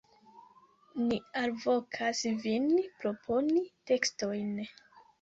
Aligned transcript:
Ni 1.09 1.19
alvokas 1.41 2.23
vin 2.47 2.67
proponi 3.05 3.67
tekstojn. 3.93 4.55